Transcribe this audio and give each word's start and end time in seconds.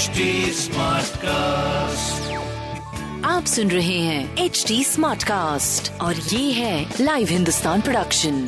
HD 0.00 0.24
Smartcast. 0.56 2.28
आप 3.26 3.44
सुन 3.44 3.70
रहे 3.70 3.98
हैं 3.98 4.44
एच 4.44 4.64
डी 4.68 4.82
स्मार्ट 4.84 5.22
कास्ट 5.22 5.90
और 6.02 6.14
ये 6.14 6.52
है 6.52 6.84
लाइव 7.00 7.28
हिंदुस्तान 7.30 7.80
प्रोडक्शन 7.80 8.38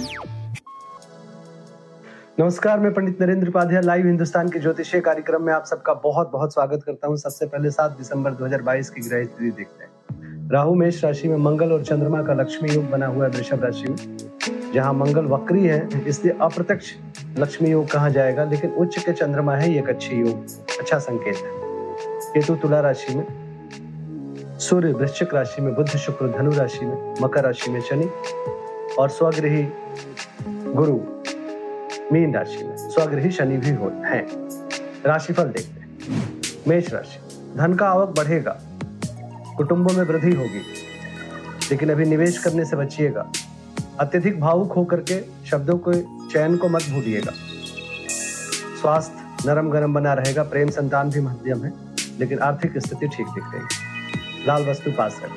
नमस्कार 2.40 2.80
मैं 2.80 2.92
पंडित 2.94 3.20
नरेंद्र 3.22 3.48
उपाध्याय 3.48 3.82
लाइव 3.82 4.06
हिंदुस्तान 4.06 4.48
के 4.48 4.60
ज्योतिषीय 4.60 5.00
कार्यक्रम 5.00 5.42
में 5.46 5.52
आप 5.52 5.64
सबका 5.70 5.94
बहुत 6.04 6.30
बहुत 6.32 6.52
स्वागत 6.54 6.82
करता 6.86 7.08
हूँ। 7.08 7.16
सबसे 7.16 7.46
पहले 7.46 7.70
सात 7.70 7.96
दिसंबर 7.98 8.34
2022 8.34 8.90
की 8.90 9.08
ग्रह 9.08 9.24
स्थिति 9.24 9.50
देखते 9.50 9.84
हैं। 9.84 10.48
राहु 10.52 10.74
मेष 10.74 11.04
राशि 11.04 11.28
में 11.28 11.36
मंगल 11.50 11.72
और 11.72 11.84
चंद्रमा 11.84 12.22
का 12.22 12.34
लक्ष्मी 12.42 12.74
योग 12.74 12.90
बना 12.90 13.06
हुआ 13.06 13.24
है 13.24 13.30
वृषभ 13.30 13.64
राशि 13.64 13.88
में 13.88 14.72
जहाँ 14.74 14.92
मंगल 14.94 15.26
वक्री 15.32 15.64
है 15.64 16.04
इसलिए 16.06 16.36
अप्रत्यक्ष 16.40 16.92
लक्ष्मी 17.38 17.70
योग 17.70 17.90
कहा 17.90 18.08
जाएगा? 18.08 18.44
लेकिन 18.44 18.70
उच्च 18.70 19.04
के 19.04 19.12
चंद्रमा 19.12 19.56
है 19.56 19.74
एक 19.74 19.88
अच्छी 19.88 20.16
योग। 20.16 20.46
अच्छा 20.80 20.98
संकेत 20.98 21.36
है। 21.36 21.62
केतु 22.34 22.54
तुला 22.54 22.80
राशि 22.80 23.14
में, 23.14 23.26
सूर्य 24.58 24.92
वृश्चिक 24.92 25.34
राशि 25.34 25.62
में 25.62 25.74
बुद्ध 25.74 25.90
शुक्र 25.90 26.38
धनु 26.38 26.52
राशि 26.52 26.86
में, 26.86 27.14
मकर 27.22 27.44
राशि 27.44 27.70
में 27.70 27.80
शनि, 27.80 28.10
और 28.98 29.08
स्वगृही 29.08 29.68
गुरु 30.48 31.00
मीन 32.12 32.34
राशि 32.34 32.64
में 32.64 32.76
स्वगृही 32.76 33.30
शनि 33.30 33.56
भी 33.56 33.70
हो 33.70 33.92
हैं। 33.94 34.26
राशिफल 35.06 35.44
देखते 35.44 35.80
हैं। 35.80 35.98
मेष 36.68 36.92
राशि, 36.92 37.18
धन 37.56 37.74
का 37.74 37.88
आवक 37.88 38.08
बढ़ेगा। 38.08 38.60
कुटुंबों 39.56 39.94
में 39.94 40.04
वृद्धि 40.04 40.34
होगी। 40.34 40.62
लेकिन 41.70 41.90
अभी 41.90 42.04
निवेश 42.04 42.38
करने 42.38 42.64
से 42.64 42.76
बचिएगा। 42.76 43.32
अत्यधिक 44.00 44.40
भावुक 44.40 44.72
होकर 44.72 44.96
के 44.96 45.46
शब्दों 45.50 45.78
के 45.78 46.21
चयन 46.32 46.56
को 46.56 46.68
मत 46.68 46.82
भूलिएगा। 46.90 47.32
स्वास्थ्य 48.80 49.48
नरम 49.48 49.70
गरम 49.70 49.94
बना 49.94 50.12
रहेगा, 50.12 50.42
प्रेम 50.42 50.70
संतान 50.70 51.10
भी 51.10 51.20
मध्यम 51.20 51.64
है, 51.64 51.72
लेकिन 52.18 52.38
आर्थिक 52.38 52.78
स्थिति 52.78 53.08
ठीक 53.08 53.26
दिख 53.26 53.44
रही 53.44 53.60
है। 53.60 54.46
लाल 54.46 54.64
वस्तु 54.64 54.90
पास 54.90 55.14
हैं 55.14 55.30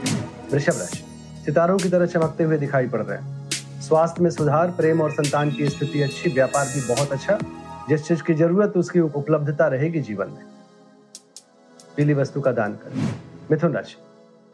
वृषभ 0.51 0.77
राशि, 0.79 1.03
सितारों 1.45 1.77
की 1.77 1.89
तरह 1.89 2.05
चमकते 2.05 2.43
हुए 2.43 2.57
दिखाई 2.57 2.87
पड़ 2.87 3.01
रहे 3.01 3.17
हैं। 3.17 3.49
स्वास्थ्य 3.81 4.23
में 4.23 4.29
सुधार, 4.29 4.71
प्रेम 4.71 5.01
और 5.01 5.11
संतान 5.11 5.51
की 5.51 5.69
स्थिति 5.69 6.01
अच्छी, 6.01 6.29
व्यापार 6.29 6.67
भी 6.67 6.81
बहुत 6.81 7.11
अच्छा। 7.11 7.37
जिस 7.89 8.07
चीज़ 8.07 8.23
की 8.23 8.33
ज़रूरत, 8.33 8.73
उसकी 8.77 8.99
उपलब्धता 8.99 9.67
रहेगी 9.67 9.99
जीवन 9.99 10.27
में। 10.27 10.43
पीली 11.97 12.13
वस्तु 12.13 12.41
का 12.41 12.51
दान 12.51 12.73
करें। 12.73 13.03
मिथुन 13.51 13.73
राशि, 13.73 13.95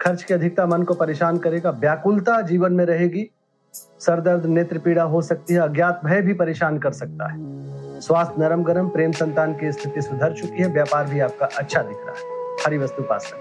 खर्च 0.01 0.23
की 0.23 0.33
अधिकता 0.33 0.65
मन 0.65 0.83
को 0.83 0.93
परेशान 0.93 1.37
करेगा, 1.37 1.69
व्याकुलता 1.69 2.41
जीवन 2.41 2.73
में 2.73 2.85
रहेगी। 2.85 3.29
सरदर्द 3.73 4.45
नेत्र 4.45 4.77
पीड़ा 4.77 5.03
हो 5.03 5.21
सकती 5.21 5.53
है, 5.53 5.59
अज्ञात 5.59 6.01
भय 6.05 6.21
भी 6.21 6.33
परेशान 6.33 6.77
कर 6.77 6.91
सकता 6.91 7.31
है। 7.31 7.99
स्वास्थ्य 8.01 8.41
नरम 8.41 8.63
गरम, 8.63 8.87
प्रेम 8.87 9.11
संतान 9.11 9.53
की 9.53 9.71
स्थिति 9.71 10.01
सुधर 10.01 10.33
चुकी 10.33 10.61
है, 10.63 10.67
व्यापार 10.67 11.05
भी 11.05 11.19
आपका 11.19 11.45
अच्छा 11.57 11.81
दिख 11.81 11.97
रहा 11.97 12.15
है। 12.15 12.39
हरी 12.65 12.77
वस्तु 12.77 13.03
पास 13.03 13.31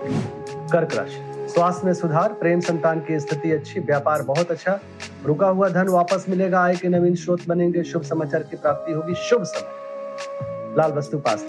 कर्क 0.72 0.94
राशि, 0.94 1.48
स्वास्थ्य 1.48 1.86
में 1.86 1.92
सुधार, 1.94 2.32
प्रेम 2.32 2.60
संतान 2.60 3.00
की 3.00 3.18
स्थिति 3.20 3.52
अच्छी, 3.52 3.80
व्यापार 3.80 4.22
बहुत 4.22 4.50
अच्छा। 4.50 4.78
रुका 5.26 5.46
हुआ 5.46 5.68
धन 5.68 5.88
वापस 5.88 6.26
मिलेगा, 6.28 6.60
आय 6.60 6.76
के 6.76 6.88
नवीन 6.88 7.14
स्रोत 7.14 7.46
बनेंगे, 7.48 7.82
शुभ 7.84 8.02
समाचार 8.02 8.42
की 8.42 8.56
प्राप्ति 8.56 8.92
होगी, 8.92 9.14
शुभ 9.20 9.42
समय। 9.44 10.76
लाल 10.76 10.92
वस्तु 10.92 11.18
पास 11.18 11.44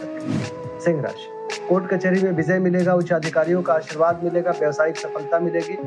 सिंह 0.86 1.02
राशि, 1.02 1.66
कोर्ट 1.70 1.90
कचहरी 1.90 2.22
में 2.22 2.32
विजय 2.32 2.60
मिलेगा 2.60 2.94
उच्च 2.94 3.12
अधिकारियों 3.14 3.62
का 3.62 3.74
आशीर्वाद 3.74 4.24
मिलेगा, 4.24 4.52
व्यवसायिक 4.52 4.98
सफलता 4.98 5.40
मिलेगी। 5.40 5.78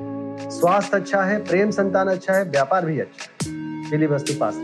स्वास्थ्य 0.41 0.97
अच्छा 0.97 1.23
है, 1.23 1.45
प्रेम 1.45 1.71
संतान 1.71 2.09
अच्छा 2.09 2.33
है, 2.33 2.45
व्यापार 2.45 2.87
भी 2.87 3.01
अच्छा 3.01 3.25
है। 3.25 4.07
वस्तु 4.07 4.33
पास 4.33 4.55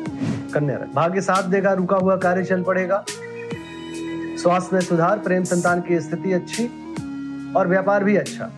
कन्या 0.54 0.76
राशि 0.76 0.92
भाग्य 0.94 1.20
साथ 1.20 1.42
देगा, 1.42 1.72
रुका 1.72 1.96
हुआ 1.96 2.16
कार्य 2.16 2.44
चल 2.44 2.62
पड़ेगा। 2.62 3.04
स्वास्थ्य 4.42 4.70
में 4.72 4.80
सुधार, 4.80 5.18
प्रेम 5.18 5.44
संतान 5.44 5.80
की 5.80 6.00
स्थिति 6.00 6.32
अच्छी 6.32 6.66
और 7.56 7.68
व्यापार 7.68 8.04
भी 8.04 8.16
अच्छा। 8.16 8.50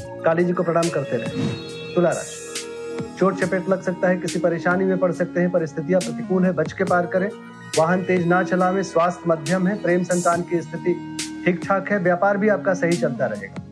काली 0.00 0.44
जी 0.44 0.52
को 0.52 0.62
प्रणाम 0.62 0.88
करते 0.88 1.16
रहे। 1.16 1.48
तुला 1.94 2.10
राशि। 2.10 3.16
चोट 3.18 3.40
चपेट 3.40 3.68
लग 3.68 3.82
सकता 3.82 4.08
है, 4.08 4.16
किसी 4.16 4.38
परेशानी 4.38 4.84
में 4.84 4.98
पड़ 4.98 5.12
सकते 5.12 5.40
हैं, 5.40 5.50
परिस्थितियाँ 5.50 6.00
प्रतिकूल 6.00 6.44
है, 6.44 6.52
बच 6.52 6.72
के 6.72 6.84
पार 6.84 7.06
करें। 7.06 7.30
वाहन 7.78 8.02
तेज 8.02 8.26
ना 8.26 8.42
चलावे, 8.42 8.82
स्वास्थ्य 8.82 9.22
मध्यम 9.26 9.66
है, 9.66 9.82
प्रेम 9.82 10.04
संतान 10.04 10.42
की 10.42 10.62
स्थिति 10.62 11.16
ठीक 11.46 11.60
ठाक 11.64 11.92
है, 11.92 11.98
व्यापार 11.98 12.36
भी 12.36 12.48
आपका 12.48 12.74
सही 12.74 12.92
चलता 12.92 13.26
रहेगा। 13.26 13.64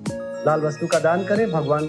लाल 0.47 0.61
वस्तु 0.61 0.87
का 0.87 0.99
दान 0.99 1.25
करें, 1.25 1.51
भगवान 1.51 1.89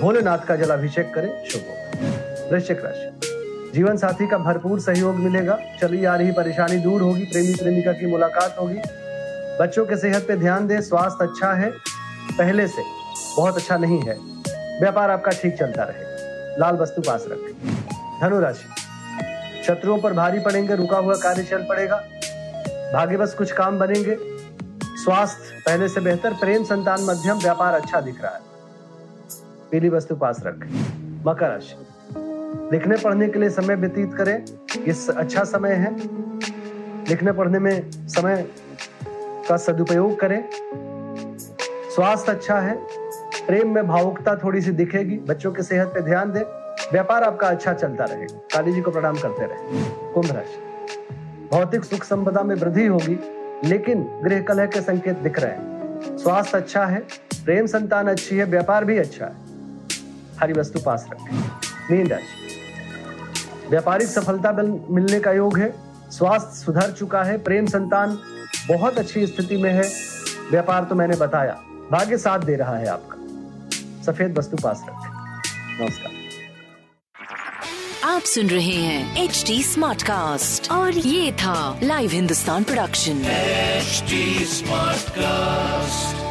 भोलेनाथ 0.00 0.38
का 0.38 0.56
जलाभिषेक 0.56 1.12
करें, 1.14 1.44
शुभ 1.44 1.62
होगा 1.62 2.50
वृश्चिक 2.50 2.84
राशि। 2.84 3.70
जीवन 3.74 3.96
साथी 3.96 4.26
का 4.26 4.38
भरपूर 4.38 4.80
सहयोग 4.80 5.16
मिलेगा। 5.16 5.58
चली 5.80 6.04
आ 6.04 6.14
रही 6.16 6.32
परेशानी 6.32 6.76
दूर 6.76 7.02
होगी, 7.02 7.24
प्रेमी 7.24 7.54
प्रेमिका 7.54 7.92
की 7.92 8.06
मुलाकात 8.06 8.56
होगी। 8.60 8.78
बच्चों 9.60 9.84
के 9.86 9.96
सेहत 9.96 10.24
पे 10.28 10.36
ध्यान 10.36 10.66
दें, 10.66 10.80
स्वास्थ्य 10.80 11.24
अच्छा 11.24 11.52
है। 11.52 11.70
पहले 12.38 12.66
से 12.68 12.82
बहुत 13.36 13.56
अच्छा 13.56 13.76
नहीं 13.76 14.00
है। 14.00 14.16
व्यापार 14.80 15.10
आपका 15.10 15.30
ठीक 15.32 15.56
चलता 15.58 15.82
रहेगा 15.82 16.56
लाल 16.58 16.76
वस्तु 16.76 17.02
पास 17.02 17.24
रखें। 17.28 17.74
धनु 18.20 18.40
राशि 18.40 19.62
शत्रुओं 19.66 19.98
पर 19.98 20.12
भारी 20.12 20.38
पड़ेंगे, 20.38 20.74
रुका 20.74 20.96
हुआ 20.96 21.14
कार्य 21.14 21.42
चल 21.42 21.62
पड़ेगा। 21.62 21.96
भाग्य 22.94 23.16
बस 23.16 23.34
कुछ 23.34 23.52
काम 23.52 23.78
बनेंगे। 23.78 24.16
स्वास्थ्य 25.04 25.62
पहले 25.66 25.88
से 25.88 26.00
बेहतर, 26.00 26.32
प्रेम, 26.32 26.64
संतान, 26.64 27.00
मध्यम, 27.00 27.38
व्यापार 27.38 27.74
अच्छा 27.74 28.00
दिख 28.00 28.22
रहा 28.22 28.34
है। 28.34 28.53
पीली 29.74 29.88
वस्तु 29.88 30.16
पास 30.16 30.42
रखें। 30.46 30.68
मकर 31.26 31.48
राशि। 31.48 31.86
लिखने 32.72 32.96
पढ़ने 32.96 33.28
के 33.28 33.38
लिए 33.38 33.50
समय 33.50 33.74
व्यतीत 33.74 34.14
करें। 34.14 34.44
ये 34.88 35.12
अच्छा 35.12 35.44
समय 35.44 35.70
है। 35.70 35.96
लिखने 37.08 37.32
पढ़ने 37.32 37.58
में 37.58 37.90
समय 37.90 38.50
का 39.48 39.56
सदुपयोग 39.56 40.20
करें। 40.20 40.44
स्वास्थ्य 41.94 42.32
अच्छा 42.32 42.58
है। 42.58 42.76
प्रेम 43.46 43.74
में 43.74 43.88
भावुकता 43.88 44.36
थोड़ी 44.36 44.60
सी 44.60 44.70
दिखेगी। 44.70 45.16
बच्चों 45.16 45.52
की 45.52 45.62
सेहत 45.62 45.88
पे 45.88 46.00
ध्यान 46.00 46.32
दें। 46.32 46.42
व्यापार 46.92 47.24
आपका 47.24 47.46
अच्छा 47.46 47.72
चलता 47.72 48.04
रहेगा 48.04 48.38
काली 48.54 48.72
जी 48.72 48.80
को 48.80 48.90
प्रणाम 48.90 49.16
करते 49.16 49.46
रहे। 49.46 49.84
कुंभ 50.12 50.32
राशि। 50.32 50.60
भौतिक 51.52 51.84
सुख 51.84 52.04
संपदा 52.04 52.42
में 52.42 52.56
वृद्धि 52.56 52.86
होगी, 52.86 53.18
लेकिन 53.64 54.02
गृह 54.24 54.42
कलह 54.42 54.66
के 54.66 54.80
संकेत 54.80 55.18
दिख 55.18 55.38
रहे 55.38 55.52
हैं। 55.52 56.16
स्वास्थ्य 56.18 56.58
अच्छा 56.58 56.84
है। 56.84 57.00
प्रेम 57.44 57.66
संतान 57.66 58.08
अच्छी 58.08 58.36
है। 58.36 58.44
व्यापार 58.44 58.84
भी 58.84 58.98
अच्छा 58.98 59.26
है। 59.26 59.43
हरी 60.40 60.52
वस्तु 60.52 60.78
पास 60.78 61.06
रखें। 61.12 61.36
मीन 61.90 62.08
राशि 62.08 63.68
व्यापारिक 63.70 64.08
सफलता 64.08 64.52
मिलने 64.90 65.20
का 65.20 65.32
योग 65.32 65.58
है। 65.58 65.74
स्वास्थ्य 66.10 66.64
सुधर 66.64 66.92
चुका 66.92 67.22
है। 67.22 67.38
प्रेम 67.38 67.66
संतान 67.66 68.18
बहुत 68.68 68.98
अच्छी 68.98 69.26
स्थिति 69.26 69.56
में 69.56 69.72
है। 69.72 69.90
व्यापार 70.50 70.84
तो 70.84 70.94
मैंने 70.94 71.16
बताया। 71.16 71.52
भाग्य 71.92 72.18
साथ 72.18 72.38
दे 72.38 72.56
रहा 72.56 72.76
है 72.76 72.86
आपका। 72.86 73.16
सफ़ेद 74.02 74.38
वस्तु 74.38 74.56
पास 74.56 74.84
रखें। 74.88 75.82
नमस्कार। 75.82 76.12
आप 78.04 78.22
सुन 78.22 78.46
रहे 78.46 78.76
हैं 78.76 79.24
एच 79.24 79.44
डी 79.46 79.62
स्मार्ट 79.62 80.02
कास्ट 80.02 80.70
और 80.70 80.92
ये 80.92 81.32
था 81.32 81.80
live 81.82 82.10
Hindustan 82.10 82.64
production 82.64 83.22
HD 83.82 84.20
Smartcast. 84.54 86.23